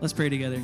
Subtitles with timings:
[0.00, 0.60] Let's pray together.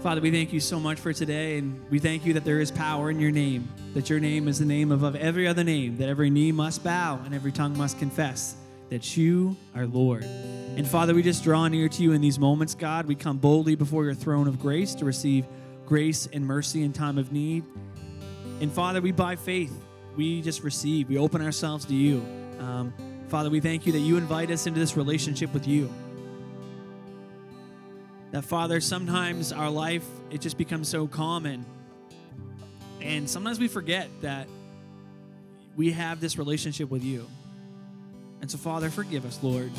[0.00, 2.70] Father, we thank you so much for today, and we thank you that there is
[2.70, 6.08] power in your name, that your name is the name above every other name, that
[6.08, 8.54] every knee must bow and every tongue must confess
[8.90, 10.22] that you are Lord.
[10.22, 13.06] And Father, we just draw near to you in these moments, God.
[13.06, 15.44] We come boldly before your throne of grace to receive
[15.84, 17.64] grace and mercy in time of need.
[18.60, 19.72] And Father, we by faith,
[20.16, 22.24] we just receive, we open ourselves to you.
[22.60, 22.92] Um,
[23.26, 25.92] Father, we thank you that you invite us into this relationship with you.
[28.30, 31.64] That, Father, sometimes our life, it just becomes so common.
[33.00, 34.48] And sometimes we forget that
[35.76, 37.26] we have this relationship with you.
[38.40, 39.70] And so, Father, forgive us, Lord.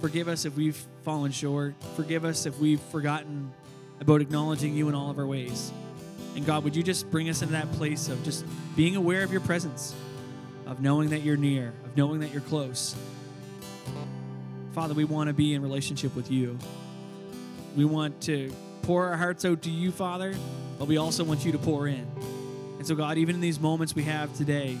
[0.00, 1.74] Forgive us if we've fallen short.
[1.96, 3.52] Forgive us if we've forgotten
[4.00, 5.72] about acknowledging you in all of our ways.
[6.36, 8.44] And God, would you just bring us into that place of just
[8.76, 9.94] being aware of your presence,
[10.66, 12.96] of knowing that you're near, of knowing that you're close.
[14.72, 16.58] Father, we want to be in relationship with you.
[17.76, 18.52] We want to
[18.82, 20.34] pour our hearts out to you, Father,
[20.78, 22.06] but we also want you to pour in.
[22.78, 24.78] And so, God, even in these moments we have today,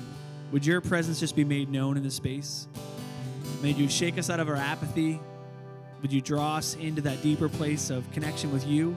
[0.52, 2.68] would your presence just be made known in this space?
[3.62, 5.20] May you shake us out of our apathy.
[6.02, 8.96] Would you draw us into that deeper place of connection with you?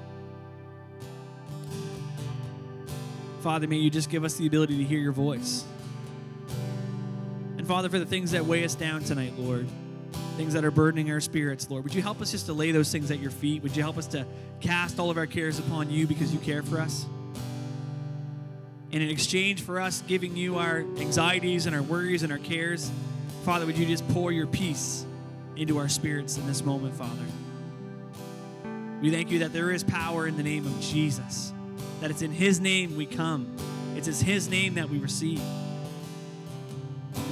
[3.40, 5.64] Father, may you just give us the ability to hear your voice.
[7.58, 9.68] And Father, for the things that weigh us down tonight, Lord,
[10.38, 12.92] things that are burdening our spirits, Lord, would you help us just to lay those
[12.92, 13.64] things at your feet?
[13.64, 14.26] Would you help us to
[14.62, 17.06] cast all of our cares upon you because you care for us?
[18.92, 22.90] And in exchange for us giving you our anxieties and our worries and our cares,
[23.44, 25.06] Father, would you just pour your peace
[25.56, 27.26] into our spirits in this moment, Father?
[29.02, 31.52] We thank you that there is power in the name of Jesus,
[32.00, 33.56] that it's in His name we come,
[33.96, 35.42] it's in His name that we receive.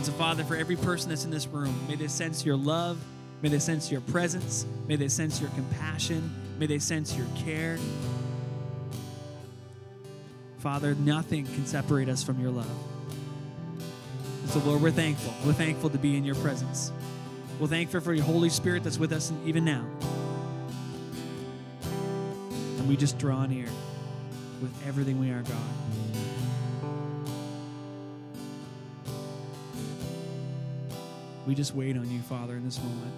[0.05, 3.03] And so, Father, for every person that's in this room, may they sense your love,
[3.41, 7.79] may they sense your presence, may they sense your compassion, may they sense your care.
[10.59, 12.69] Father, nothing can separate us from your love.
[14.43, 15.33] And so, Lord, we're thankful.
[15.43, 16.91] We're thankful to be in your presence.
[17.59, 19.87] We're thankful for your Holy Spirit that's with us even now.
[22.77, 23.69] And we just draw near
[24.61, 26.04] with everything we are, God.
[31.45, 33.13] We just wait on you, Father, in this moment.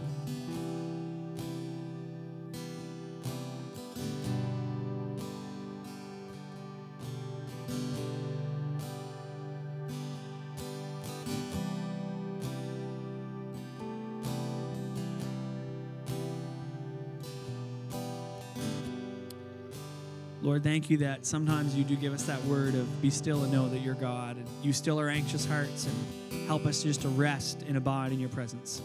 [20.57, 23.51] Lord, thank you that sometimes you do give us that word of be still and
[23.51, 24.37] know that you're God.
[24.37, 28.19] And you still our anxious hearts and help us just to rest and abide in
[28.19, 28.81] your presence.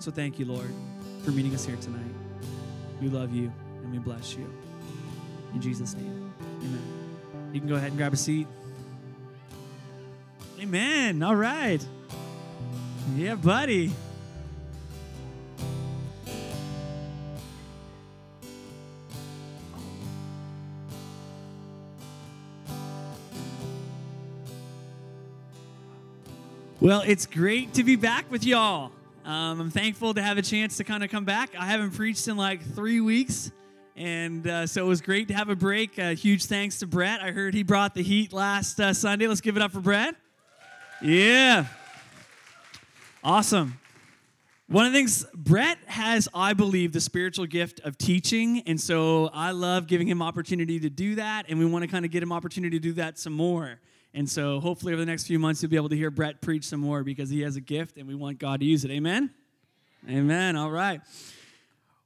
[0.00, 0.70] So thank you, Lord,
[1.24, 2.12] for meeting us here tonight.
[3.00, 3.50] We love you
[3.84, 4.46] and we bless you.
[5.54, 6.30] In Jesus' name,
[6.60, 7.50] amen.
[7.54, 8.46] You can go ahead and grab a seat.
[10.60, 11.22] Amen.
[11.22, 11.82] All right.
[13.16, 13.92] Yeah, buddy.
[26.88, 28.92] Well, it's great to be back with y'all.
[29.22, 31.50] Um, I'm thankful to have a chance to kind of come back.
[31.54, 33.52] I haven't preached in like three weeks,
[33.94, 35.98] and uh, so it was great to have a break.
[35.98, 37.20] Uh, huge thanks to Brett.
[37.20, 39.26] I heard he brought the heat last uh, Sunday.
[39.26, 40.14] Let's give it up for Brett.
[41.02, 41.66] Yeah.
[43.22, 43.78] Awesome.
[44.68, 48.62] One of the things, Brett has, I believe, the spiritual gift of teaching.
[48.66, 51.50] And so I love giving him opportunity to do that.
[51.50, 53.78] And we want to kind of get him opportunity to do that some more.
[54.14, 56.64] And so hopefully over the next few months, you'll be able to hear Brett preach
[56.64, 58.90] some more because he has a gift and we want God to use it.
[58.90, 59.30] Amen?
[60.08, 60.56] Amen.
[60.56, 61.00] All right.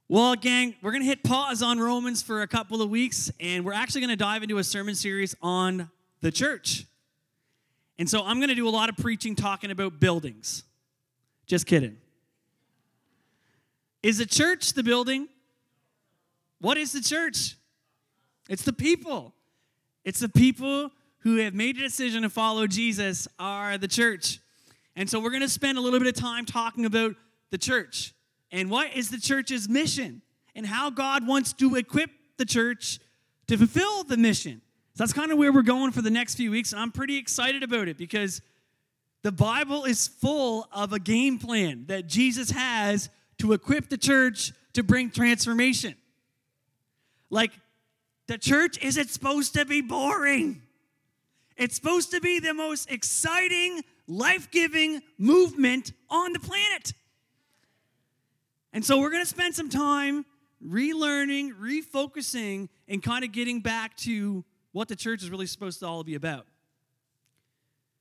[0.09, 3.65] Well, gang, we're going to hit pause on Romans for a couple of weeks, and
[3.65, 5.89] we're actually going to dive into a sermon series on
[6.21, 6.85] the church.
[7.97, 10.63] And so I'm going to do a lot of preaching talking about buildings.
[11.45, 11.97] Just kidding.
[14.01, 15.29] Is the church the building?
[16.59, 17.55] What is the church?
[18.49, 19.33] It's the people.
[20.03, 20.91] It's the people
[21.23, 24.39] who have made a decision to follow Jesus are the church.
[24.95, 27.15] And so we're going to spend a little bit of time talking about
[27.49, 28.13] the church
[28.51, 30.21] and what is the church's mission
[30.53, 32.99] and how God wants to equip the church
[33.47, 34.61] to fulfill the mission.
[34.95, 36.73] So that's kind of where we're going for the next few weeks.
[36.73, 38.41] And I'm pretty excited about it because
[39.23, 43.09] the Bible is full of a game plan that Jesus has
[43.39, 45.95] to equip the church to bring transformation.
[47.29, 47.51] Like,
[48.27, 50.61] the church isn't supposed to be boring.
[51.57, 56.93] It's supposed to be the most exciting, life giving movement on the planet.
[58.71, 60.25] And so we're going to spend some time
[60.65, 65.87] relearning, refocusing, and kind of getting back to what the church is really supposed to
[65.87, 66.47] all be about.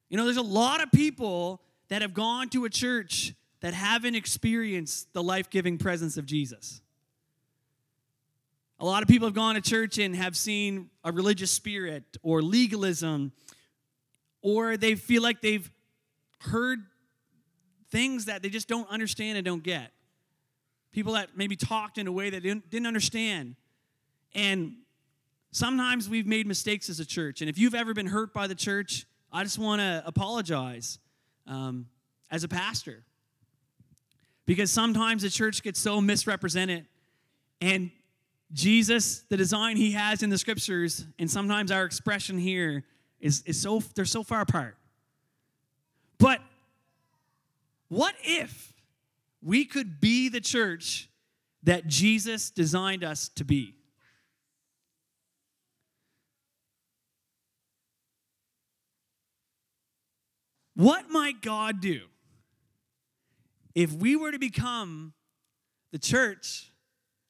[0.08, 4.14] You know, there's a lot of people that have gone to a church that haven't
[4.14, 6.81] experienced the life giving presence of Jesus.
[8.82, 12.42] A lot of people have gone to church and have seen a religious spirit or
[12.42, 13.30] legalism,
[14.42, 15.70] or they feel like they've
[16.40, 16.80] heard
[17.92, 19.92] things that they just don't understand and don't get.
[20.90, 23.54] People that maybe talked in a way that didn't, didn't understand.
[24.34, 24.74] And
[25.52, 27.40] sometimes we've made mistakes as a church.
[27.40, 30.98] And if you've ever been hurt by the church, I just want to apologize
[31.46, 31.86] um,
[32.32, 33.04] as a pastor.
[34.44, 36.86] Because sometimes the church gets so misrepresented.
[37.60, 37.92] And
[38.52, 42.84] Jesus, the design he has in the scriptures, and sometimes our expression here
[43.20, 44.76] is, is so they're so far apart.
[46.18, 46.40] But
[47.88, 48.72] what if
[49.42, 51.08] we could be the church
[51.62, 53.74] that Jesus designed us to be?
[60.74, 62.00] What might God do
[63.74, 65.12] if we were to become
[65.92, 66.71] the church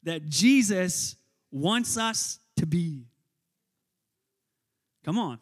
[0.05, 1.17] that Jesus
[1.51, 3.07] wants us to be?
[5.05, 5.39] Come on.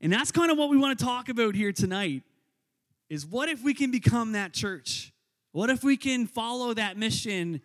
[0.00, 2.22] And that's kind of what we want to talk about here tonight
[3.08, 5.12] is what if we can become that church?
[5.52, 7.60] What if we can follow that mission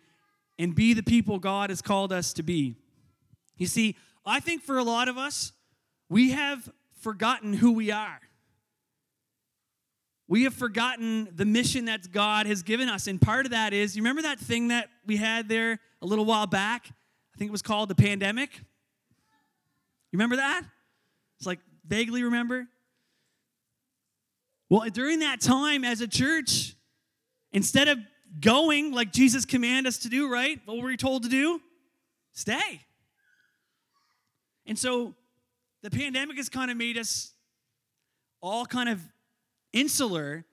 [0.58, 2.76] and be the people God has called us to be?
[3.56, 5.52] You see, I think for a lot of us,
[6.08, 6.68] we have
[7.00, 8.20] forgotten who we are.
[10.28, 13.06] We have forgotten the mission that God has given us.
[13.06, 16.26] And part of that is, you remember that thing that we had there a little
[16.26, 16.88] while back?
[17.34, 18.50] I think it was called the pandemic.
[20.12, 20.62] You remember that?
[21.38, 22.66] It's like vaguely remember?
[24.68, 26.74] Well, during that time as a church,
[27.52, 27.98] instead of
[28.40, 30.60] going like Jesus commanded us to do, right?
[30.66, 31.60] What were we told to do?
[32.32, 32.82] Stay.
[34.66, 35.14] And so
[35.82, 37.32] the pandemic has kind of made us
[38.42, 39.00] all kind of
[39.72, 40.44] insular.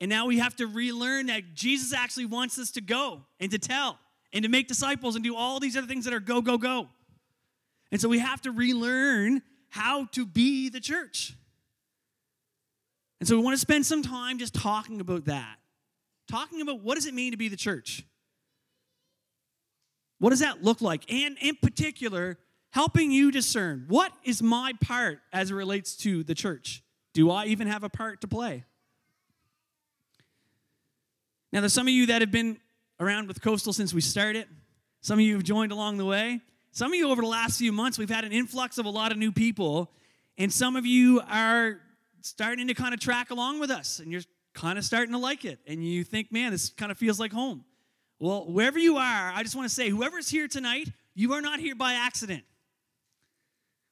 [0.00, 3.58] And now we have to relearn that Jesus actually wants us to go and to
[3.58, 3.98] tell
[4.32, 6.88] and to make disciples and do all these other things that are go, go, go.
[7.90, 11.34] And so we have to relearn how to be the church.
[13.20, 15.56] And so we want to spend some time just talking about that.
[16.28, 18.04] Talking about what does it mean to be the church?
[20.18, 21.10] What does that look like?
[21.12, 22.38] And in particular,
[22.70, 26.83] helping you discern what is my part as it relates to the church?
[27.14, 28.64] Do I even have a part to play?
[31.52, 32.58] Now, there's some of you that have been
[33.00, 34.46] around with Coastal since we started.
[35.00, 36.40] Some of you have joined along the way.
[36.72, 39.12] Some of you over the last few months, we've had an influx of a lot
[39.12, 39.92] of new people,
[40.36, 41.80] and some of you are
[42.20, 44.22] starting to kind of track along with us, and you're
[44.54, 47.32] kind of starting to like it, and you think, man, this kind of feels like
[47.32, 47.64] home.
[48.18, 51.60] Well, wherever you are, I just want to say, whoever's here tonight, you are not
[51.60, 52.42] here by accident.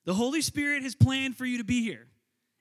[0.05, 2.09] The Holy Spirit has planned for you to be here,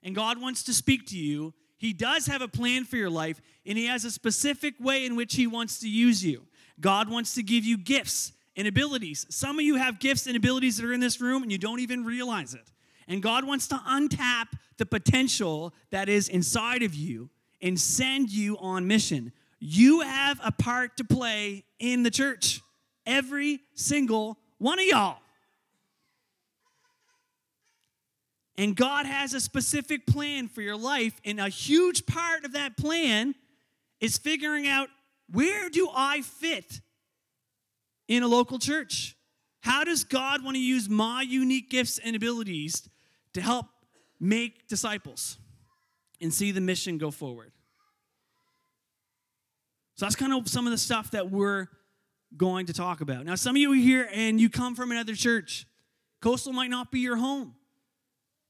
[0.02, 1.54] and God wants to speak to you.
[1.78, 5.16] He does have a plan for your life, and He has a specific way in
[5.16, 6.46] which He wants to use you.
[6.80, 9.26] God wants to give you gifts and abilities.
[9.30, 11.80] Some of you have gifts and abilities that are in this room and you don't
[11.80, 12.70] even realize it.
[13.08, 18.56] And God wants to untap the potential that is inside of you and send you
[18.58, 19.32] on mission.
[19.58, 22.60] You have a part to play in the church.
[23.06, 25.18] Every single one of y'all.
[28.58, 32.76] And God has a specific plan for your life, and a huge part of that
[32.76, 33.34] plan
[34.00, 34.88] is figuring out
[35.30, 36.80] where do I fit
[38.08, 39.16] in a local church?
[39.60, 42.88] How does God want to use my unique gifts and abilities
[43.32, 43.66] to help
[44.20, 45.38] make disciples
[46.20, 47.52] and see the mission go forward?
[49.94, 51.68] So that's kind of some of the stuff that we're
[52.36, 53.24] going to talk about.
[53.24, 55.66] Now, some of you are here and you come from another church.
[56.20, 57.54] Coastal might not be your home.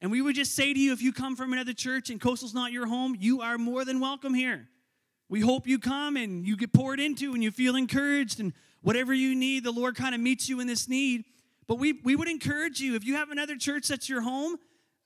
[0.03, 2.53] And we would just say to you if you come from another church and Coastal's
[2.53, 4.69] not your home, you are more than welcome here.
[5.29, 9.15] We hope you come and you get poured into and you feel encouraged and whatever
[9.15, 11.25] you need, the Lord kind of meets you in this need.
[11.69, 14.57] But we, we would encourage you, if you have another church that's your home,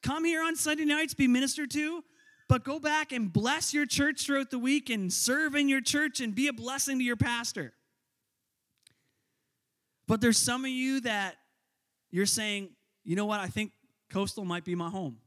[0.02, 2.02] come here on Sunday nights, be ministered to,
[2.48, 6.20] but go back and bless your church throughout the week and serve in your church
[6.20, 7.74] and be a blessing to your pastor.
[10.08, 11.36] But there's some of you that
[12.10, 12.70] you're saying,
[13.04, 13.72] you know what, I think
[14.16, 15.18] Coastal might be my home.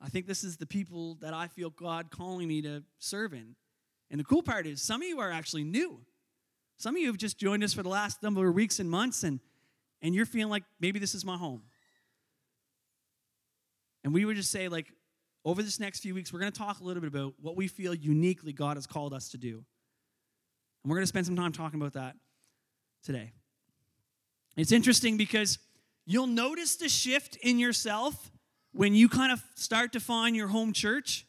[0.00, 3.54] I think this is the people that I feel God calling me to serve in.
[4.10, 6.00] And the cool part is, some of you are actually new.
[6.78, 9.24] Some of you have just joined us for the last number of weeks and months,
[9.24, 9.40] and,
[10.00, 11.64] and you're feeling like maybe this is my home.
[14.04, 14.86] And we would just say, like,
[15.44, 17.68] over this next few weeks, we're going to talk a little bit about what we
[17.68, 19.56] feel uniquely God has called us to do.
[20.82, 22.16] And we're going to spend some time talking about that
[23.04, 23.32] today.
[24.56, 25.58] It's interesting because
[26.06, 28.30] you'll notice the shift in yourself
[28.72, 31.26] when you kind of start to find your home church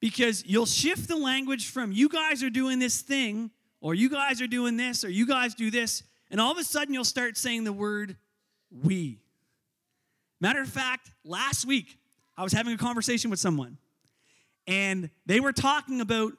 [0.00, 4.40] because you'll shift the language from you guys are doing this thing or you guys
[4.40, 7.36] are doing this or you guys do this and all of a sudden you'll start
[7.36, 8.16] saying the word
[8.70, 9.20] we.
[10.40, 11.98] Matter of fact, last week
[12.36, 13.78] I was having a conversation with someone
[14.66, 16.32] and they were talking about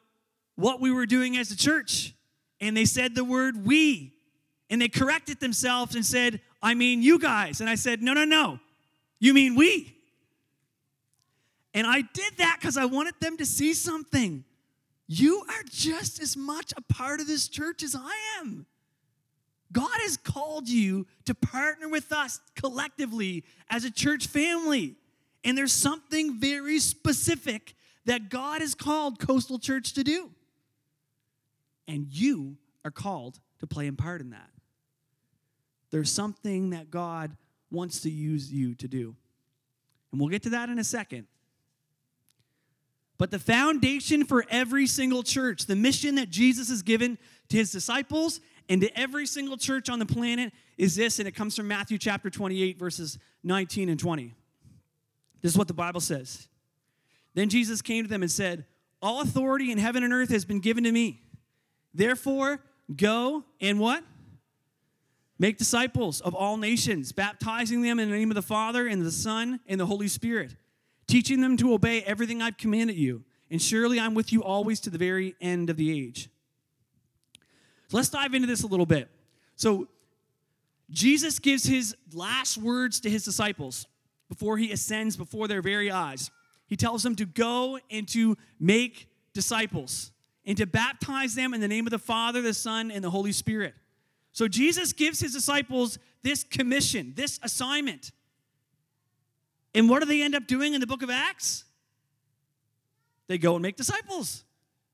[0.56, 2.14] what we were doing as a church
[2.60, 4.14] and they said the word we
[4.70, 7.62] and they corrected themselves and said, I mean you guys.
[7.62, 8.60] And I said, No, no, no.
[9.20, 9.96] You mean we.
[11.74, 14.44] And I did that because I wanted them to see something.
[15.08, 18.66] You are just as much a part of this church as I am.
[19.72, 24.96] God has called you to partner with us collectively as a church family.
[25.46, 30.32] And there's something very specific that God has called Coastal Church to do.
[31.88, 34.50] And you are called to play a part in that.
[35.92, 37.36] There's something that God
[37.72, 39.16] wants to use you to do.
[40.12, 41.28] And we'll get to that in a second.
[43.18, 47.18] But the foundation for every single church, the mission that Jesus has given
[47.50, 48.40] to his disciples
[48.70, 51.98] and to every single church on the planet is this, and it comes from Matthew
[51.98, 54.34] chapter 28, verses 19 and 20.
[55.42, 56.48] This is what the Bible says.
[57.34, 58.66] Then Jesus came to them and said,
[59.02, 61.22] All authority in heaven and earth has been given to me.
[61.94, 62.60] Therefore,
[62.96, 64.04] go and what?
[65.40, 69.12] Make disciples of all nations, baptizing them in the name of the Father and the
[69.12, 70.56] Son and the Holy Spirit,
[71.08, 73.24] teaching them to obey everything I've commanded you.
[73.52, 76.30] And surely I'm with you always to the very end of the age.
[77.88, 79.10] So let's dive into this a little bit.
[79.56, 79.88] So,
[80.90, 83.88] Jesus gives his last words to his disciples
[84.30, 86.32] before he ascends before their very eyes.
[86.68, 90.12] He tells them to go and to make disciples
[90.46, 93.34] and to baptize them in the name of the Father, the Son, and the Holy
[93.34, 93.74] Spirit.
[94.38, 98.12] So Jesus gives his disciples this commission, this assignment.
[99.74, 101.64] And what do they end up doing in the book of Acts?
[103.26, 104.44] They go and make disciples.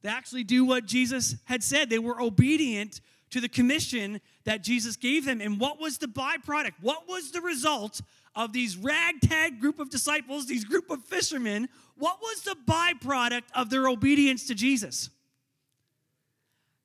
[0.02, 1.90] They actually do what Jesus had said.
[1.90, 5.42] They were obedient to the commission that Jesus gave them.
[5.42, 6.76] And what was the byproduct?
[6.80, 8.00] What was the result
[8.38, 11.68] of these ragtag group of disciples, these group of fishermen?
[11.98, 15.10] What was the byproduct of their obedience to Jesus?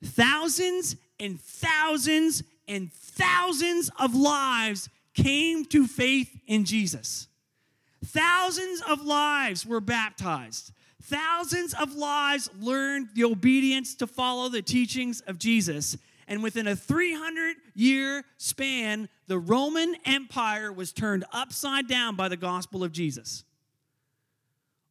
[0.03, 7.27] Thousands and thousands and thousands of lives came to faith in Jesus.
[8.05, 10.71] Thousands of lives were baptized.
[11.01, 15.97] Thousands of lives learned the obedience to follow the teachings of Jesus.
[16.27, 22.37] And within a 300 year span, the Roman Empire was turned upside down by the
[22.37, 23.43] gospel of Jesus.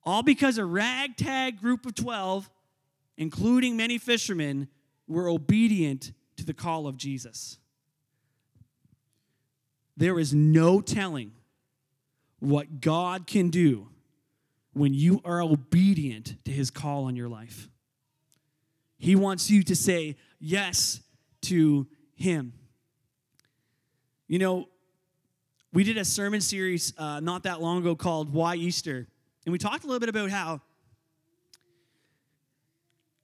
[0.04, 2.50] All because a ragtag group of 12,
[3.16, 4.68] including many fishermen,
[5.06, 7.58] were obedient to the call of Jesus.
[9.98, 11.32] There is no telling
[12.38, 13.88] what God can do
[14.72, 17.68] when you are obedient to his call on your life.
[18.96, 21.00] He wants you to say yes
[21.42, 22.52] to him.
[24.28, 24.68] You know,
[25.72, 29.08] we did a sermon series uh, not that long ago called Why Easter.
[29.46, 30.60] And we talked a little bit about how,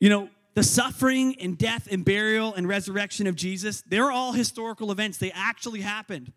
[0.00, 4.90] you know, the suffering and death and burial and resurrection of Jesus, they're all historical
[4.90, 5.18] events.
[5.18, 6.32] They actually happened.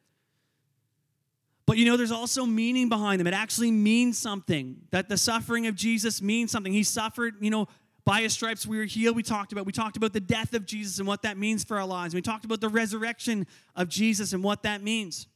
[1.68, 3.28] But you know, there's also meaning behind them.
[3.28, 4.78] It actually means something.
[4.92, 6.72] That the suffering of Jesus means something.
[6.72, 7.68] He suffered, you know,
[8.06, 9.18] by his stripes we were healed.
[9.18, 9.66] We talked about.
[9.66, 12.16] We talked about the death of Jesus and what that means for our lives.
[12.16, 13.46] We talked about the resurrection
[13.76, 15.28] of Jesus and what that means.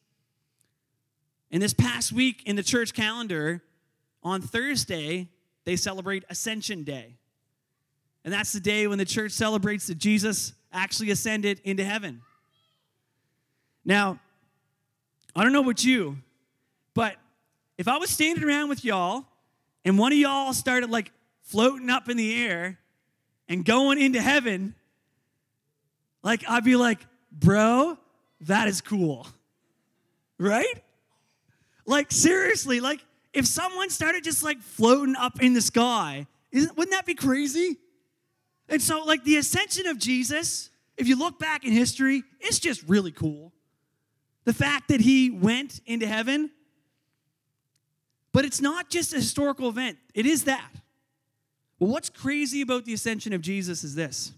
[1.51, 3.61] And this past week in the church calendar,
[4.23, 5.27] on Thursday,
[5.65, 7.17] they celebrate Ascension Day.
[8.23, 12.21] And that's the day when the church celebrates that Jesus actually ascended into heaven.
[13.83, 14.19] Now,
[15.35, 16.17] I don't know about you,
[16.93, 17.15] but
[17.77, 19.25] if I was standing around with y'all
[19.85, 21.11] and one of y'all started like
[21.43, 22.79] floating up in the air
[23.47, 24.75] and going into heaven,
[26.23, 26.99] like I'd be like,
[27.31, 27.97] bro,
[28.41, 29.27] that is cool.
[30.37, 30.83] Right?
[31.85, 36.91] Like, seriously, like if someone started just like floating up in the sky, isn't, wouldn't
[36.91, 37.77] that be crazy?
[38.67, 42.83] And so, like, the ascension of Jesus, if you look back in history, it's just
[42.87, 43.51] really cool.
[44.43, 46.51] The fact that he went into heaven,
[48.33, 50.71] but it's not just a historical event, it is that.
[51.77, 54.33] What's crazy about the ascension of Jesus is this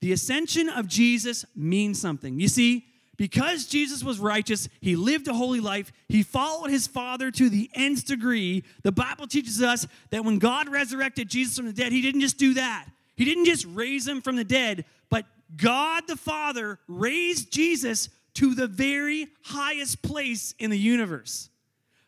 [0.00, 2.40] the ascension of Jesus means something.
[2.40, 2.86] You see,
[3.16, 7.70] because Jesus was righteous, he lived a holy life, he followed his Father to the
[7.74, 8.64] nth degree.
[8.82, 12.38] The Bible teaches us that when God resurrected Jesus from the dead, he didn't just
[12.38, 12.86] do that.
[13.16, 18.08] He didn't just raise him from the dead, but God the Father raised Jesus
[18.40, 21.50] to the very highest place in the universe.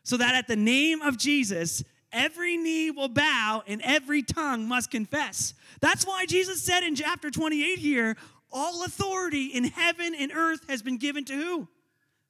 [0.01, 4.89] So that at the name of Jesus, every knee will bow and every tongue must
[4.89, 5.53] confess.
[5.79, 8.17] That's why Jesus said in chapter 28 here,
[8.51, 11.67] all authority in heaven and earth has been given to who?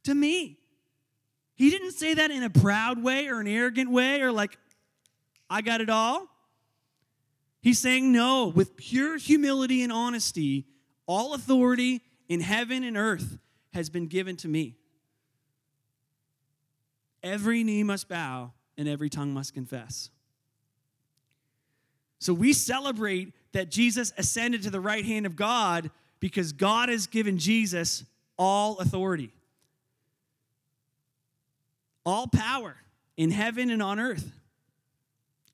[0.03, 0.59] To me.
[1.55, 4.57] He didn't say that in a proud way or an arrogant way or like,
[5.49, 6.27] I got it all.
[7.61, 10.65] He's saying, no, with pure humility and honesty,
[11.07, 13.37] all authority in heaven and earth
[13.73, 14.75] has been given to me.
[17.21, 20.09] Every knee must bow and every tongue must confess.
[22.19, 27.07] So we celebrate that Jesus ascended to the right hand of God because God has
[27.07, 28.05] given Jesus
[28.37, 29.31] all authority,
[32.05, 32.75] all power
[33.17, 34.31] in heaven and on earth.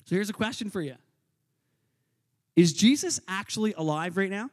[0.06, 0.96] So here's a question for you
[2.56, 4.50] Is Jesus actually alive right now?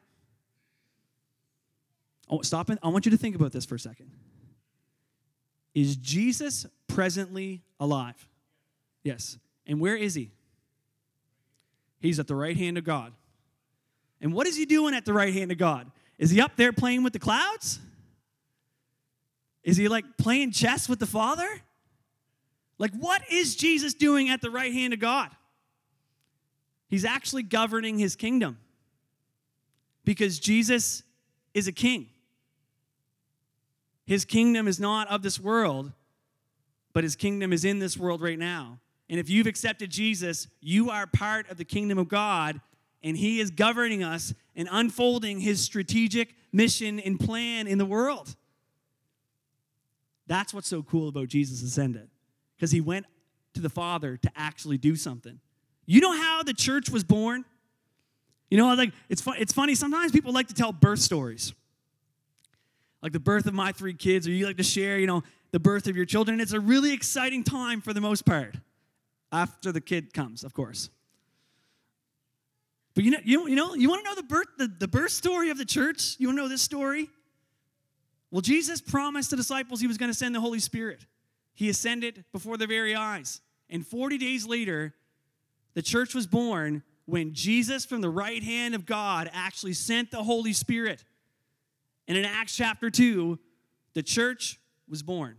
[2.28, 2.78] Oh, stop it.
[2.82, 4.10] I want you to think about this for a second.
[5.74, 8.26] Is Jesus presently alive?
[9.02, 9.38] Yes.
[9.66, 10.30] And where is he?
[12.00, 13.12] He's at the right hand of God.
[14.20, 15.90] And what is he doing at the right hand of God?
[16.18, 17.78] Is he up there playing with the clouds?
[19.62, 21.48] Is he like playing chess with the Father?
[22.78, 25.30] Like, what is Jesus doing at the right hand of God?
[26.88, 28.58] He's actually governing his kingdom
[30.04, 31.02] because Jesus
[31.52, 32.08] is a king.
[34.06, 35.92] His kingdom is not of this world,
[36.92, 38.78] but his kingdom is in this world right now.
[39.10, 42.60] And if you've accepted Jesus, you are part of the kingdom of God,
[43.02, 48.34] and he is governing us and unfolding his strategic mission and plan in the world.
[50.26, 52.08] That's what's so cool about Jesus ascended,
[52.56, 53.06] because he went
[53.54, 55.38] to the Father to actually do something.
[55.84, 57.44] You know how the church was born?
[58.50, 59.74] You know, like it's it's funny.
[59.74, 61.52] Sometimes people like to tell birth stories,
[63.06, 65.60] like the birth of my three kids, or you like to share, you know, the
[65.60, 66.40] birth of your children.
[66.40, 68.56] It's a really exciting time for the most part,
[69.30, 70.90] after the kid comes, of course.
[72.96, 75.12] But you know, you, you know, you want to know the birth, the, the birth
[75.12, 76.16] story of the church?
[76.18, 77.08] You want to know this story?
[78.32, 81.06] Well, Jesus promised the disciples he was going to send the Holy Spirit.
[81.54, 83.40] He ascended before their very eyes.
[83.70, 84.94] And 40 days later,
[85.74, 90.24] the church was born when Jesus, from the right hand of God, actually sent the
[90.24, 91.04] Holy Spirit.
[92.08, 93.38] And in Acts chapter 2,
[93.94, 95.36] the church was born.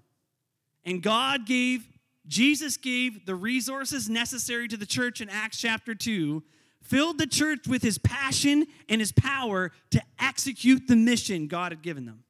[0.84, 1.88] And God gave,
[2.28, 6.44] Jesus gave the resources necessary to the church in Acts chapter 2
[6.88, 11.82] filled the church with his passion and his power to execute the mission God had
[11.82, 12.24] given them.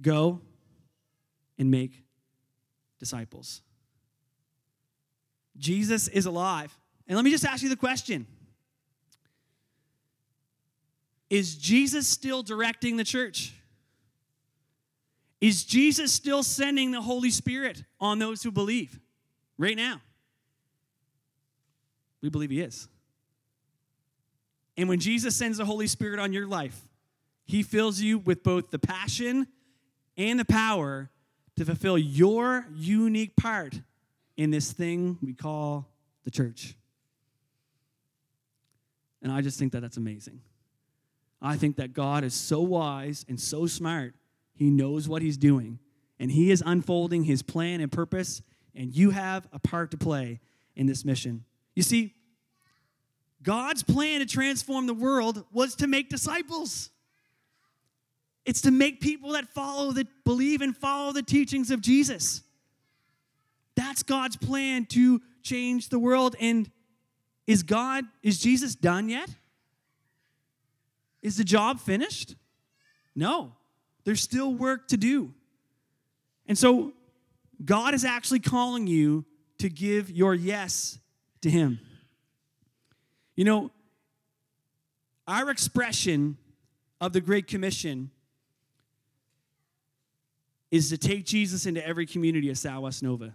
[0.00, 0.40] Go
[1.58, 2.04] and make
[2.98, 3.62] disciples.
[5.56, 6.76] Jesus is alive.
[7.06, 8.26] And let me just ask you the question
[11.32, 13.54] Is Jesus still directing the church?
[15.40, 19.00] Is Jesus still sending the Holy Spirit on those who believe
[19.56, 20.02] right now?
[22.20, 22.86] We believe He is.
[24.76, 26.78] And when Jesus sends the Holy Spirit on your life,
[27.46, 29.46] He fills you with both the passion
[30.18, 31.08] and the power
[31.56, 33.80] to fulfill your unique part
[34.36, 35.88] in this thing we call
[36.24, 36.74] the church.
[39.22, 40.42] And I just think that that's amazing.
[41.42, 44.14] I think that God is so wise and so smart.
[44.54, 45.80] He knows what He's doing,
[46.18, 48.42] and He is unfolding His plan and purpose,
[48.74, 50.40] and you have a part to play
[50.76, 51.44] in this mission.
[51.74, 52.14] You see,
[53.42, 56.90] God's plan to transform the world was to make disciples.
[58.44, 62.42] It's to make people that follow, that believe and follow the teachings of Jesus.
[63.74, 66.36] That's God's plan to change the world.
[66.40, 66.70] And
[67.46, 69.28] is God, is Jesus done yet?
[71.22, 72.34] Is the job finished?
[73.14, 73.52] No.
[74.04, 75.32] There's still work to do.
[76.46, 76.92] And so,
[77.64, 79.24] God is actually calling you
[79.58, 80.98] to give your yes
[81.42, 81.78] to Him.
[83.36, 83.70] You know,
[85.26, 86.36] our expression
[87.00, 88.10] of the Great Commission
[90.70, 93.34] is to take Jesus into every community of Southwest Nova.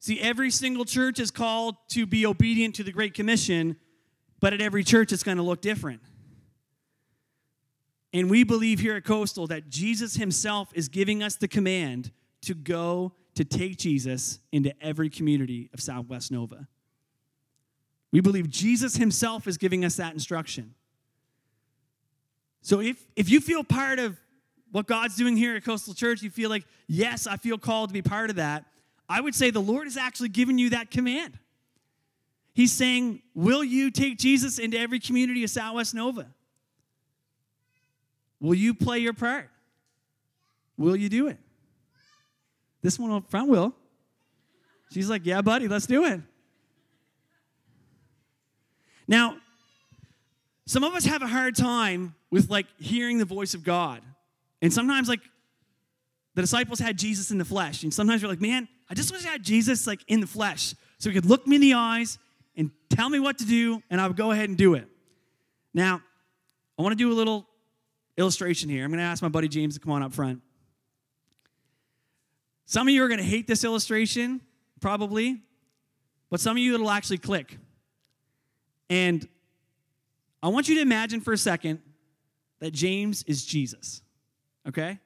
[0.00, 3.76] See, every single church is called to be obedient to the Great Commission,
[4.40, 6.00] but at every church it's going to look different.
[8.12, 12.54] And we believe here at Coastal that Jesus himself is giving us the command to
[12.54, 16.66] go to take Jesus into every community of Southwest Nova.
[18.12, 20.74] We believe Jesus himself is giving us that instruction.
[22.62, 24.18] So if, if you feel part of
[24.72, 27.92] what God's doing here at Coastal Church, you feel like, yes, I feel called to
[27.92, 28.64] be part of that,
[29.08, 31.38] I would say the Lord has actually given you that command.
[32.56, 36.26] He's saying, Will you take Jesus into every community of Southwest Nova?
[38.40, 39.50] Will you play your part?
[40.78, 41.36] Will you do it?
[42.80, 43.74] This one up front will.
[44.90, 46.22] She's like, Yeah, buddy, let's do it.
[49.06, 49.36] Now,
[50.64, 54.00] some of us have a hard time with like hearing the voice of God.
[54.62, 55.20] And sometimes, like,
[56.34, 57.82] the disciples had Jesus in the flesh.
[57.82, 60.74] And sometimes you're like, man, I just wish I had Jesus like in the flesh
[60.96, 62.18] so he could look me in the eyes
[62.56, 64.88] and tell me what to do, and I'll go ahead and do it.
[65.74, 66.00] Now,
[66.78, 67.46] I want to do a little
[68.16, 68.84] illustration here.
[68.84, 70.40] I'm going to ask my buddy James to come on up front.
[72.64, 74.40] Some of you are going to hate this illustration,
[74.80, 75.42] probably,
[76.30, 77.58] but some of you it'll actually click.
[78.88, 79.26] And
[80.42, 81.80] I want you to imagine for a second
[82.60, 84.02] that James is Jesus,
[84.66, 84.98] okay?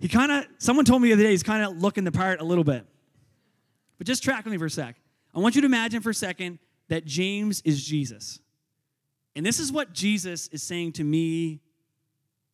[0.00, 2.40] He kind of, someone told me the other day, he's kind of looking the part
[2.40, 2.86] a little bit.
[3.98, 4.96] But just track with me for a sec.
[5.34, 8.40] I want you to imagine for a second that James is Jesus.
[9.36, 11.60] And this is what Jesus is saying to me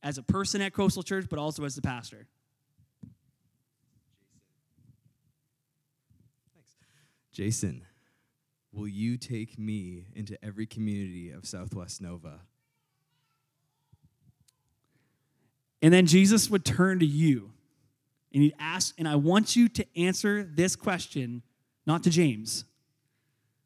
[0.03, 2.27] as a person at Coastal Church, but also as the pastor.
[6.55, 6.77] Thanks.
[7.33, 7.83] Jason,
[8.73, 12.41] will you take me into every community of Southwest Nova?
[15.83, 17.53] And then Jesus would turn to you
[18.33, 21.43] and he'd ask, and I want you to answer this question,
[21.87, 22.65] not to James,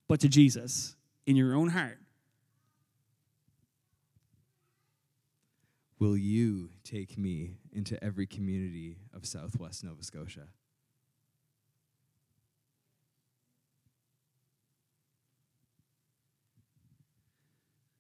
[0.09, 0.97] but to Jesus
[1.27, 1.99] in your own heart.
[5.99, 10.49] Will you take me into every community of Southwest Nova Scotia?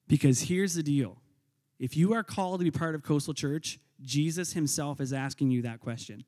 [0.07, 1.18] Because here's the deal
[1.79, 5.62] if you are called to be part of Coastal Church, Jesus himself is asking you
[5.62, 6.24] that question.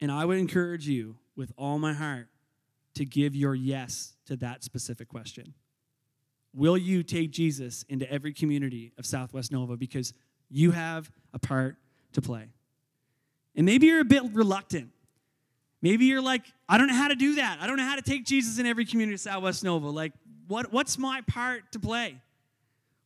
[0.00, 2.28] And I would encourage you with all my heart
[2.94, 5.54] to give your yes to that specific question.
[6.54, 9.76] Will you take Jesus into every community of Southwest Nova?
[9.76, 10.14] Because
[10.48, 11.76] you have a part
[12.14, 12.48] to play.
[13.54, 14.90] And maybe you're a bit reluctant.
[15.82, 17.58] Maybe you're like, I don't know how to do that.
[17.60, 19.88] I don't know how to take Jesus in every community of Southwest Nova.
[19.88, 20.12] Like,
[20.48, 22.20] what, what's my part to play?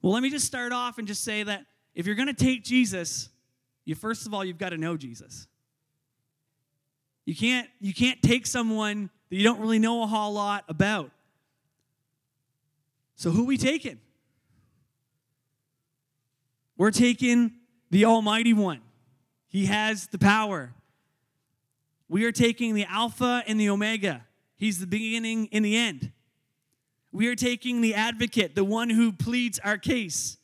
[0.03, 2.64] Well, let me just start off and just say that if you're going to take
[2.64, 3.29] Jesus,
[3.85, 5.46] you first of all, you've got to know Jesus.
[7.30, 11.12] You can't, you can't take someone that you don't really know a whole lot about.
[13.14, 14.00] So, who we taking?
[16.76, 17.52] We're taking
[17.88, 18.80] the Almighty One.
[19.46, 20.72] He has the power.
[22.08, 24.26] We are taking the Alpha and the Omega.
[24.56, 26.10] He's the beginning and the end.
[27.12, 30.36] We are taking the advocate, the one who pleads our case.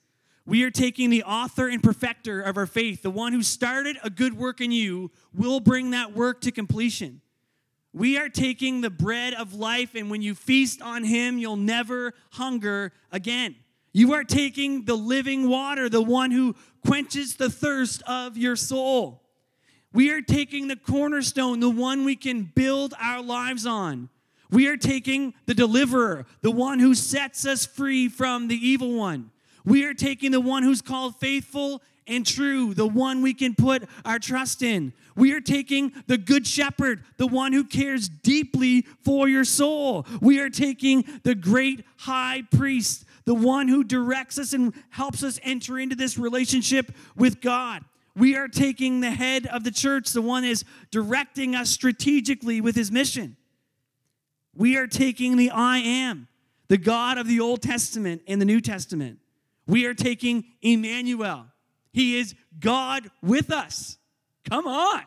[0.47, 4.11] We are taking the author and perfecter of our faith, the one who started a
[4.11, 7.21] good work in you, will bring that work to completion.
[7.93, 12.15] We are taking the bread of life, and when you feast on him, you'll never
[12.33, 13.57] hunger again.
[13.93, 16.55] You are taking the living water, the one who
[16.87, 19.23] quenches the thirst of your soul.
[19.93, 24.11] We are taking the cornerstone, the one we can build our lives on.
[24.51, 29.31] We are taking the deliverer, the one who sets us free from the evil one.
[29.67, 33.89] We are taking the one who's called faithful and true, the one we can put
[34.05, 34.93] our trust in.
[35.17, 40.07] We are taking the good shepherd, the one who cares deeply for your soul.
[40.21, 45.41] We are taking the great high priest, the one who directs us and helps us
[45.43, 47.83] enter into this relationship with God.
[48.15, 52.77] We are taking the head of the church, the one is directing us strategically with
[52.77, 53.37] his mission.
[54.55, 56.29] We are taking the I am,
[56.69, 59.19] the God of the Old Testament and the New Testament.
[59.67, 61.47] We are taking Emmanuel.
[61.93, 63.99] He is God with us.
[64.49, 65.03] Come on.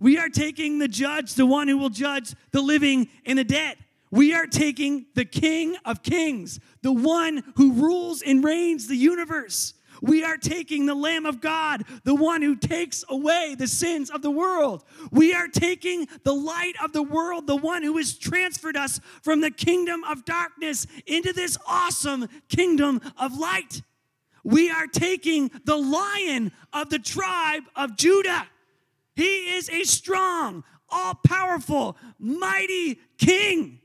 [0.00, 3.78] We are taking the judge, the one who will judge the living and the dead.
[4.10, 9.74] We are taking the King of Kings, the one who rules and reigns the universe.
[10.02, 14.20] We are taking the Lamb of God, the one who takes away the sins of
[14.20, 14.84] the world.
[15.12, 19.40] We are taking the light of the world, the one who has transferred us from
[19.40, 23.82] the kingdom of darkness into this awesome kingdom of light.
[24.44, 28.46] We are taking the lion of the tribe of Judah.
[29.14, 33.78] He is a strong, all powerful, mighty king.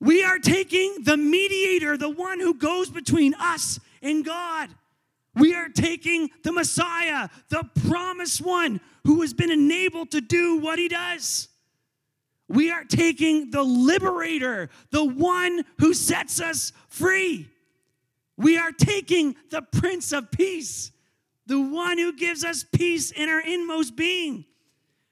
[0.00, 4.70] We are taking the mediator, the one who goes between us and God.
[5.34, 10.78] We are taking the Messiah, the promised one who has been enabled to do what
[10.78, 11.48] he does.
[12.48, 17.48] We are taking the liberator, the one who sets us free.
[18.42, 20.90] We are taking the Prince of Peace,
[21.46, 24.44] the one who gives us peace in our inmost being.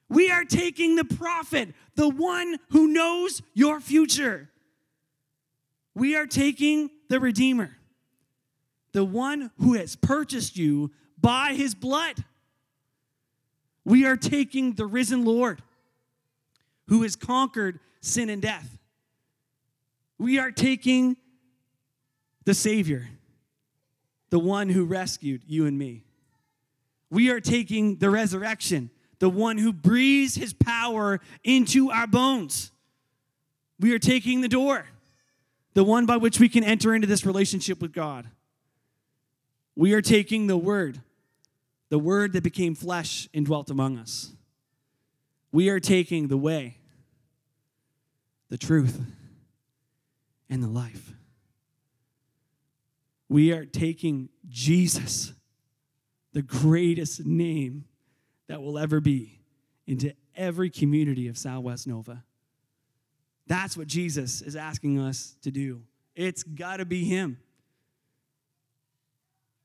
[0.09, 4.51] We are taking the prophet, the one who knows your future.
[5.95, 7.77] We are taking the Redeemer,
[8.93, 10.91] the one who has purchased you
[11.21, 12.25] by his blood.
[13.85, 15.63] We are taking the risen Lord
[16.89, 18.79] who has conquered sin and death.
[20.19, 21.17] We are taking
[22.45, 23.09] the Savior,
[24.31, 26.05] the one who rescued you and me.
[27.11, 32.71] We are taking the resurrection, the one who breathes his power into our bones.
[33.81, 34.87] We are taking the door,
[35.75, 38.29] the one by which we can enter into this relationship with God.
[39.75, 41.01] We are taking the word,
[41.89, 44.33] the word that became flesh and dwelt among us.
[45.53, 46.79] We are taking the way,
[48.49, 49.01] the truth,
[50.49, 51.13] and the life.
[53.31, 55.33] We are taking Jesus,
[56.33, 57.85] the greatest name
[58.49, 59.39] that will ever be,
[59.87, 62.25] into every community of Southwest Nova.
[63.47, 65.83] That's what Jesus is asking us to do.
[66.17, 67.39] It's got to be Him.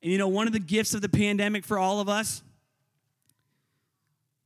[0.03, 2.43] And you know, one of the gifts of the pandemic for all of us,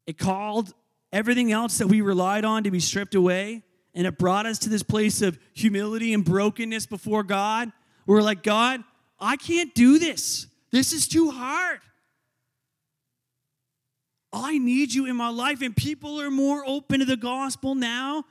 [0.07, 0.73] it called
[1.11, 3.63] everything else that we relied on to be stripped away.
[3.93, 7.73] And it brought us to this place of humility and brokenness before God.
[8.05, 8.83] We're like, God,
[9.19, 10.47] I can't do this.
[10.71, 11.79] This is too hard.
[14.31, 15.61] I need you in my life.
[15.61, 18.25] And people are more open to the gospel now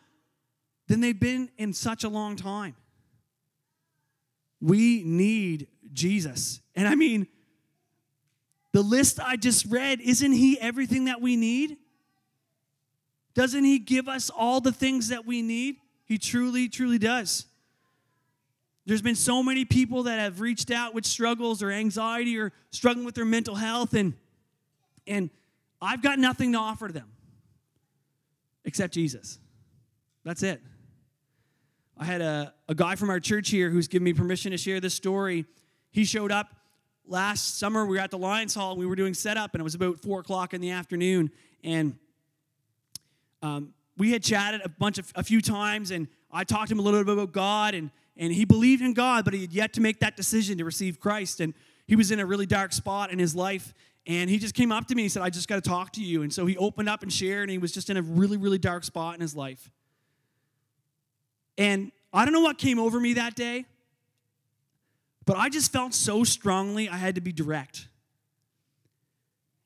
[0.87, 2.75] than they've been in such a long time.
[4.61, 6.61] We need Jesus.
[6.75, 7.27] And I mean,
[8.73, 11.77] the list I just read, isn't he everything that we need?
[13.35, 15.77] Doesn't he give us all the things that we need?
[16.05, 17.47] He truly, truly does.
[18.89, 23.05] There's been so many people that have reached out with struggles or anxiety or struggling
[23.05, 24.15] with their mental health, and,
[25.07, 25.29] and
[25.79, 27.05] I've got nothing to offer them
[28.65, 29.41] except Jesus.
[30.25, 30.63] That's it.
[31.99, 34.81] I had a, a guy from our church here who's given me permission to share
[34.81, 35.45] this story.
[35.91, 36.49] He showed up
[37.07, 37.85] last summer.
[37.85, 40.01] We were at the Lions Hall and we were doing setup, and it was about
[40.01, 41.31] four o'clock in the afternoon.
[41.63, 41.99] And
[43.43, 46.79] um, we had chatted a bunch of a few times, and I talked to him
[46.79, 49.73] a little bit about God, and and he believed in God, but he had yet
[49.75, 51.41] to make that decision to receive Christ.
[51.41, 51.55] And
[51.87, 53.73] he was in a really dark spot in his life.
[54.07, 56.03] And he just came up to me and said, I just got to talk to
[56.03, 56.23] you.
[56.23, 58.59] And so he opened up and shared, and he was just in a really, really
[58.59, 59.71] dark spot in his life.
[61.57, 63.67] And I don't know what came over me that day,
[65.27, 67.89] but I just felt so strongly I had to be direct.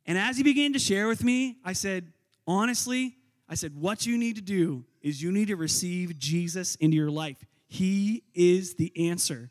[0.07, 2.13] And as he began to share with me, I said,
[2.47, 3.17] honestly,
[3.49, 7.11] I said, what you need to do is you need to receive Jesus into your
[7.11, 7.45] life.
[7.73, 9.49] He is the answer.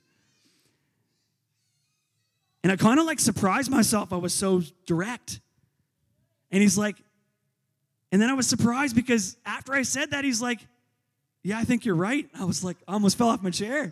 [2.61, 4.13] And I kind of like surprised myself.
[4.13, 5.39] I was so direct.
[6.51, 6.97] And he's like,
[8.11, 10.59] and then I was surprised because after I said that, he's like,
[11.41, 12.29] yeah, I think you're right.
[12.39, 13.91] I was like, I almost fell off my chair.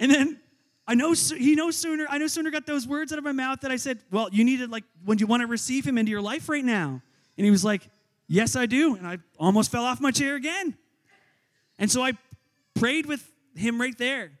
[0.00, 0.40] And then
[0.88, 2.06] I know he knows sooner.
[2.10, 4.42] I no sooner got those words out of my mouth that I said, "Well, you
[4.42, 7.00] need to like when you want to receive him into your life right now."
[7.38, 7.88] And he was like,
[8.26, 10.76] "Yes, I do." And I almost fell off my chair again.
[11.78, 12.14] And so I
[12.74, 14.32] prayed with him right there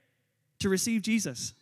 [0.60, 1.52] to receive Jesus.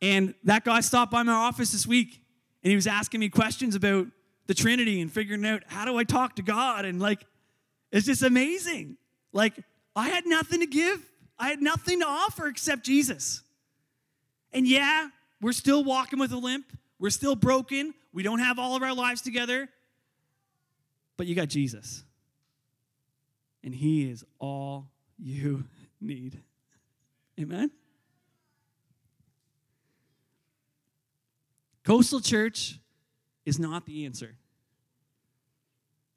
[0.00, 2.20] And that guy stopped by my office this week
[2.62, 4.06] and he was asking me questions about
[4.46, 7.24] the Trinity and figuring out how do I talk to God and like
[7.90, 8.96] it's just amazing.
[9.32, 9.54] Like
[9.96, 11.00] I had nothing to give.
[11.38, 13.42] I had nothing to offer except Jesus.
[14.52, 15.08] And yeah,
[15.40, 16.66] we're still walking with a limp.
[16.98, 17.94] We're still broken.
[18.12, 19.68] We don't have all of our lives together.
[21.16, 22.04] But you got Jesus
[23.62, 25.64] and He is all you
[26.00, 26.40] need.
[27.38, 27.70] Amen?
[31.84, 32.78] Coastal Church
[33.46, 34.36] is not the answer.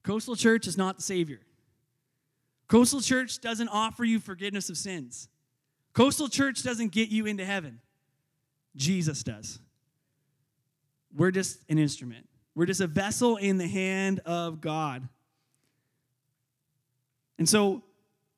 [0.04, 1.40] Coastal Church is not the Savior.
[2.68, 5.30] Coastal Church doesn't offer you forgiveness of sins.
[5.94, 7.80] Coastal Church doesn't get you into heaven.
[8.76, 9.60] Jesus does.
[11.16, 15.08] We're just an instrument, we're just a vessel in the hand of God.
[17.42, 17.82] And so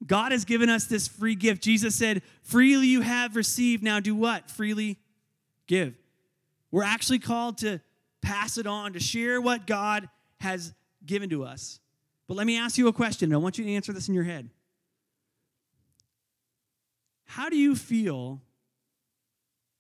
[0.08, 1.62] God has given us this free gift.
[1.62, 4.50] Jesus said, Freely you have received, now do what?
[4.50, 4.98] Freely
[5.68, 5.94] give.
[6.72, 7.82] We're actually called to
[8.22, 10.08] pass it on, to share what God
[10.40, 10.74] has
[11.06, 11.82] given to us.
[12.30, 13.34] But let me ask you a question.
[13.34, 14.50] I want you to answer this in your head.
[17.26, 18.42] How do you feel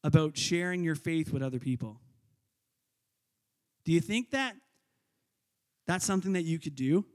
[0.04, 2.02] about sharing your faith with other people?
[3.86, 4.58] Do you think that
[5.88, 7.06] that's something that you could do?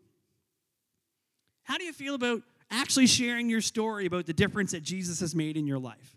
[1.68, 5.34] How do you feel about actually sharing your story about the difference that Jesus has
[5.34, 6.16] made in your life?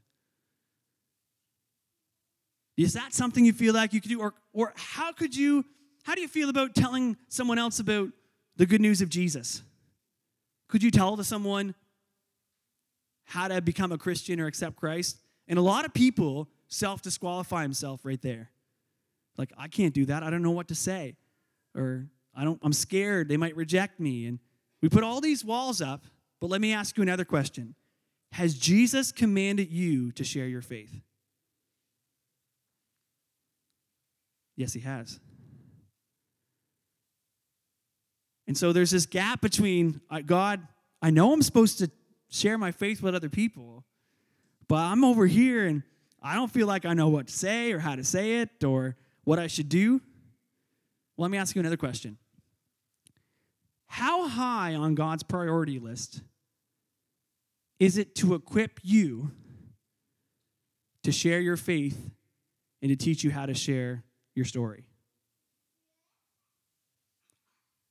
[2.78, 4.22] Is that something you feel like you could do?
[4.22, 5.66] Or, or how could you,
[6.04, 8.12] how do you feel about telling someone else about
[8.56, 9.62] the good news of Jesus?
[10.70, 11.76] Could you tell to someone
[13.26, 15.18] how to become a Christian or accept Christ?
[15.50, 18.52] And a lot of people self disqualify themselves right there.
[19.38, 20.24] Like, I can't do that.
[20.24, 21.18] I don't know what to say.
[21.76, 23.28] Or I don't, I'm scared.
[23.28, 24.28] They might reject me.
[24.28, 24.40] And
[24.82, 26.06] we put all these walls up.
[26.40, 27.76] But let me ask you another question
[28.34, 31.02] Has Jesus commanded you to share your faith?
[34.56, 35.20] Yes, he has.
[38.48, 40.68] And so there's this gap between uh, God,
[41.02, 41.90] I know I'm supposed to
[42.30, 43.86] share my faith with other people,
[44.68, 45.84] but I'm over here and
[46.22, 48.98] I don't feel like I know what to say or how to say it or
[49.24, 50.02] what I should do.
[51.16, 52.18] Well, let me ask you another question.
[53.92, 56.22] How high on God's priority list
[57.78, 59.32] is it to equip you
[61.04, 62.10] to share your faith
[62.82, 64.86] and to teach you how to share your story?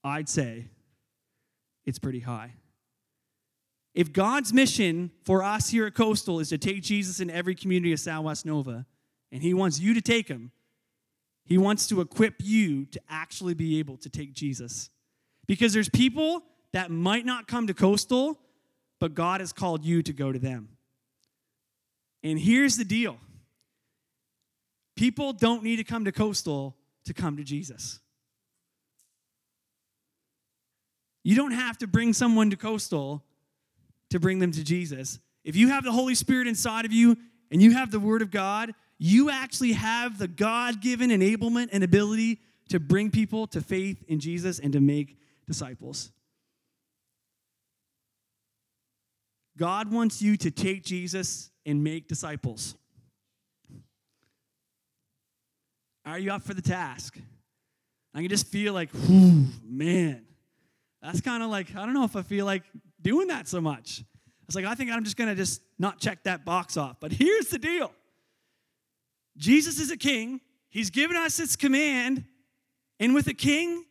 [0.03, 0.69] I'd say
[1.85, 2.55] it's pretty high.
[3.95, 7.93] If God's mission for us here at Coastal is to take Jesus in every community
[7.93, 8.87] of Southwest Nova,
[9.31, 10.51] and He wants you to take Him,
[11.45, 14.89] He wants to equip you to actually be able to take Jesus.
[15.51, 18.39] Because there's people that might not come to Coastal,
[19.01, 20.69] but God has called you to go to them.
[22.23, 23.19] And here's the deal
[24.97, 27.99] people don't need to come to Coastal to come to Jesus.
[31.25, 33.25] You don't have to bring someone to Coastal
[34.11, 35.19] to bring them to Jesus.
[35.43, 37.17] If you have the Holy Spirit inside of you
[37.51, 41.83] and you have the Word of God, you actually have the God given enablement and
[41.83, 45.17] ability to bring people to faith in Jesus and to make
[45.51, 46.13] disciples.
[49.59, 52.77] God wants you to take Jesus and make disciples.
[56.07, 57.19] Are you up for the task?
[58.15, 60.25] I can just feel like, whew, man,
[61.03, 62.63] that's kind of like, I don't know if I feel like
[63.03, 64.05] doing that so much.
[64.47, 66.99] It's like, I think I'm just going to just not check that box off.
[67.01, 67.91] But here's the deal
[69.37, 72.25] Jesus is a king, he's given us his command,
[73.01, 73.85] and with a king,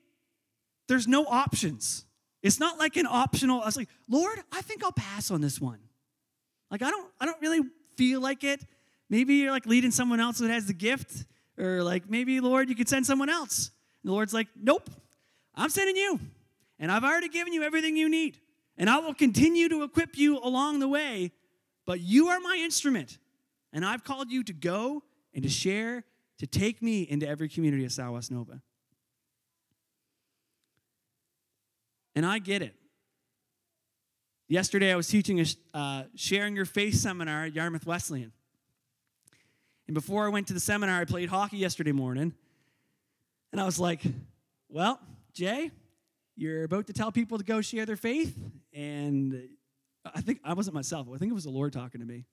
[0.90, 2.06] there's no options.
[2.44, 5.62] It's not like an optional, I was like, Lord, I think I'll pass on this
[5.62, 5.80] one.
[6.70, 7.62] Like, I don't, I don't really
[7.96, 8.62] feel like it.
[9.10, 11.26] Maybe you're like leading someone else that has the gift,
[11.58, 13.72] or like maybe, Lord, you could send someone else.
[14.04, 14.90] And the Lord's like, nope,
[15.56, 16.20] I'm sending you
[16.80, 18.40] and I've already given you everything you need.
[18.78, 21.32] And I will continue to equip you along the way,
[21.86, 23.18] but you are my instrument.
[23.74, 26.06] And I've called you to go and to share,
[26.40, 28.62] to take me into every community of Southwest Nova.
[32.20, 32.76] And I get it.
[34.50, 38.34] Yesterday, I was teaching a uh, Sharing Your Faith seminar at Yarmouth Wesleyan.
[39.88, 42.34] And before I went to the seminar, I played hockey yesterday morning.
[43.54, 44.02] And I was like,
[44.68, 45.00] well,
[45.32, 45.72] Jay,
[46.36, 48.38] you're about to tell people to go share their faith,
[48.74, 49.42] and
[50.04, 51.08] I think I wasn't myself.
[51.08, 52.26] I think it was the Lord talking to me.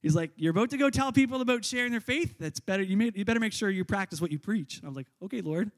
[0.00, 2.36] He's like, "You're about to go tell people about sharing their faith.
[2.40, 2.82] That's better.
[2.82, 5.70] You, you better make sure you practice what you preach." I was like, "Okay, Lord."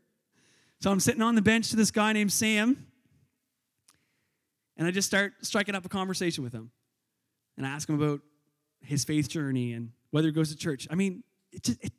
[0.84, 2.76] So I'm sitting on the bench to this guy named Sam,
[4.76, 6.72] and I just start striking up a conversation with him,
[7.56, 8.20] and I ask him about
[8.82, 10.86] his faith journey and whether he goes to church.
[10.90, 11.92] I mean, it just it,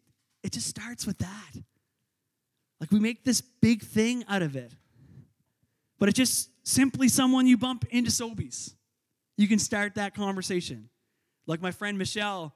[0.44, 1.52] it just starts with that.
[2.80, 4.72] Like we make this big thing out of it
[5.98, 8.76] but it's just simply someone you bump into Sobeys.
[9.36, 10.90] You can start that conversation.
[11.48, 12.54] Like my friend Michelle,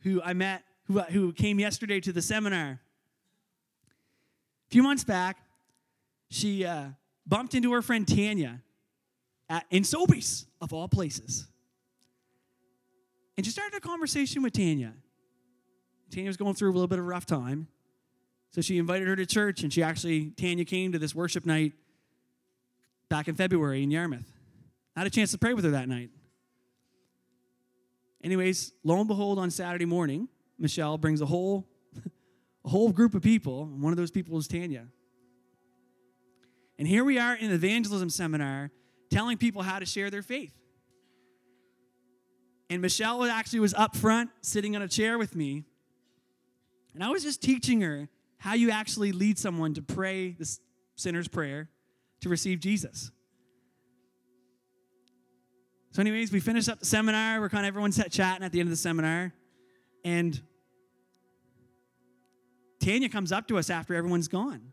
[0.00, 2.80] who I met, who, who came yesterday to the seminar.
[4.68, 5.38] A few months back,
[6.30, 6.86] she uh,
[7.26, 8.62] bumped into her friend Tanya
[9.48, 11.46] at, in Sobeys, of all places.
[13.36, 14.92] And she started a conversation with Tanya.
[16.10, 17.68] Tanya was going through a little bit of a rough time.
[18.52, 21.72] So she invited her to church, and she actually, Tanya came to this worship night
[23.08, 24.30] back in February in Yarmouth.
[24.96, 26.10] I had a chance to pray with her that night.
[28.22, 31.66] Anyways, lo and behold, on Saturday morning, Michelle brings a whole,
[32.64, 34.86] a whole group of people, and one of those people is Tanya.
[36.80, 38.70] And here we are in evangelism seminar
[39.10, 40.56] telling people how to share their faith.
[42.70, 45.64] And Michelle actually was up front, sitting on a chair with me.
[46.94, 48.08] And I was just teaching her
[48.38, 50.58] how you actually lead someone to pray the
[50.96, 51.68] sinner's prayer
[52.22, 53.10] to receive Jesus.
[55.92, 57.42] So, anyways, we finished up the seminar.
[57.42, 59.34] We're kind of everyone's chatting at the end of the seminar.
[60.02, 60.40] And
[62.82, 64.72] Tanya comes up to us after everyone's gone.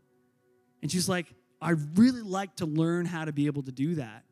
[0.80, 4.24] And she's like, I'd really like to learn how to be able to do that.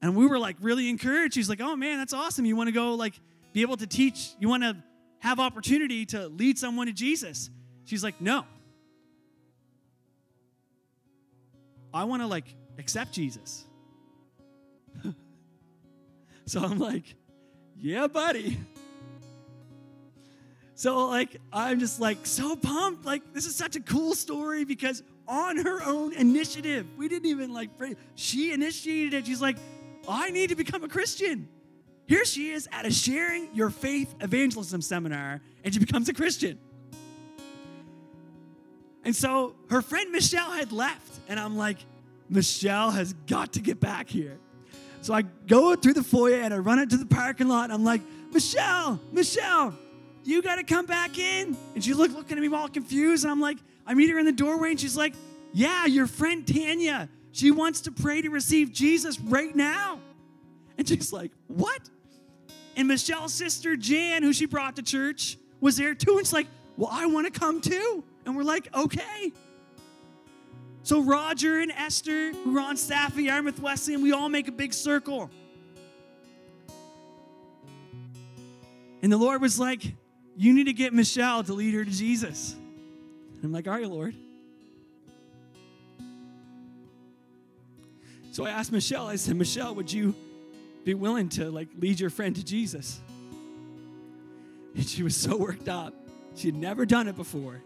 [0.00, 1.34] And we were like really encouraged.
[1.34, 2.44] She's like, oh man, that's awesome.
[2.44, 3.14] You want to go like
[3.52, 4.76] be able to teach, you want to
[5.20, 7.50] have opportunity to lead someone to Jesus.
[7.84, 8.44] She's like, no.
[11.94, 12.46] I want to like
[12.78, 13.64] accept Jesus.
[16.46, 17.14] so I'm like,
[17.78, 18.58] yeah, buddy.
[20.74, 23.04] So like I'm just like so pumped.
[23.04, 27.54] Like this is such a cool story because on her own initiative, we didn't even
[27.54, 27.96] like pray.
[28.14, 29.26] She initiated it.
[29.26, 29.56] She's like,
[30.06, 31.48] I need to become a Christian.
[32.06, 36.58] Here she is at a sharing your faith evangelism seminar, and she becomes a Christian.
[39.04, 41.78] And so her friend Michelle had left, and I'm like,
[42.28, 44.38] Michelle has got to get back here.
[45.00, 47.64] So I go through the foyer and I run into the parking lot.
[47.64, 49.76] And I'm like, Michelle, Michelle,
[50.24, 51.56] you got to come back in.
[51.74, 53.24] And she's look, looking at me all confused.
[53.24, 55.14] And I'm like, I meet her in the doorway and she's like,
[55.52, 60.00] Yeah, your friend Tanya, she wants to pray to receive Jesus right now.
[60.78, 61.80] And she's like, What?
[62.76, 66.16] And Michelle's sister Jan, who she brought to church, was there too.
[66.16, 68.04] And she's like, Well, I want to come too.
[68.24, 69.32] And we're like, Okay.
[70.84, 74.52] So Roger and Esther, who are on staff at Yarmouth Wesleyan, we all make a
[74.52, 75.30] big circle.
[79.00, 79.94] And the Lord was like,
[80.36, 82.54] You need to get Michelle to lead her to Jesus.
[82.54, 84.14] And I'm like, All right, Lord.
[88.32, 90.14] So I asked Michelle, I said, Michelle, would you
[90.84, 92.98] be willing to like lead your friend to Jesus?
[94.74, 95.94] And she was so worked up.
[96.34, 97.62] She had never done it before.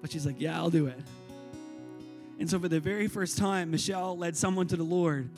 [0.00, 0.98] But she's like, Yeah, I'll do it.
[2.38, 5.30] And so, for the very first time, Michelle led someone to the Lord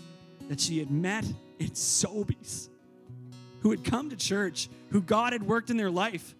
[0.48, 1.24] that she had met
[1.58, 2.68] in Sobeys,
[3.66, 6.36] who had come to church, who God had worked in their life.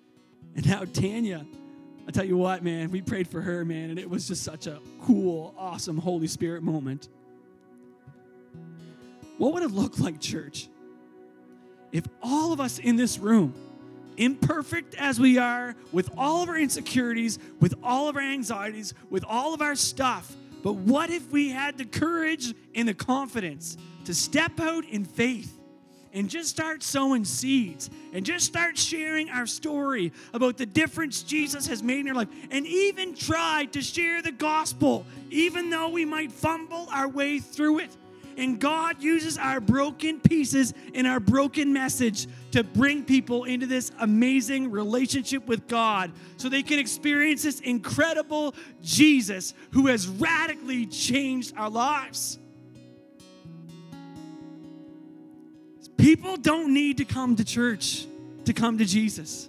[0.55, 1.45] And now, Tanya,
[2.07, 4.69] I tell you what, man, we prayed for her, man, and it was just such
[4.69, 7.09] a cool, awesome Holy Spirit moment.
[9.39, 10.69] What would it look like, church,
[11.91, 13.55] if all of us in this room,
[14.17, 19.25] imperfect as we are, with all of our insecurities, with all of our anxieties, with
[19.25, 24.15] all of our stuff, but what if we had the courage and the confidence to
[24.15, 25.56] step out in faith
[26.17, 31.67] and just start sowing seeds and just start sharing our story about the difference Jesus
[31.67, 36.07] has made in our life and even try to share the gospel, even though we
[36.07, 37.95] might fumble our way through it?
[38.39, 43.93] And God uses our broken pieces and our broken message to bring people into this
[44.01, 51.55] amazing relationship with God so they can experience this incredible Jesus who has radically changed
[51.59, 52.39] our lives.
[56.07, 58.07] People don't need to come to church
[58.45, 59.49] to come to Jesus.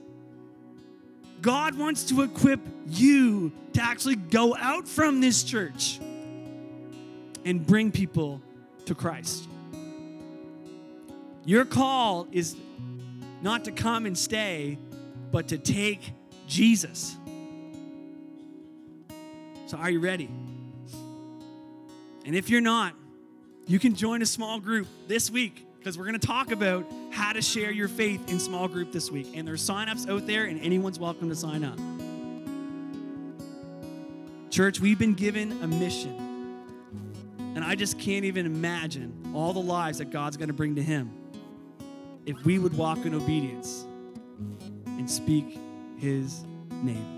[1.39, 5.99] God wants to equip you to actually go out from this church
[7.45, 8.41] and bring people
[8.85, 9.47] to Christ.
[11.45, 12.55] Your call is
[13.43, 14.79] not to come and stay,
[15.31, 16.11] but to take
[16.47, 17.15] Jesus.
[19.67, 20.27] So, are you ready?
[22.25, 22.95] And if you're not,
[23.67, 27.31] you can join a small group this week because we're going to talk about how
[27.31, 29.25] to share your faith in small group this week.
[29.35, 31.79] And there's signups out there, and anyone's welcome to sign up.
[34.49, 36.57] Church, we've been given a mission.
[37.55, 40.83] And I just can't even imagine all the lives that God's going to bring to
[40.83, 41.09] Him
[42.25, 43.85] if we would walk in obedience
[44.87, 45.57] and speak
[45.99, 46.43] His
[46.83, 47.16] name.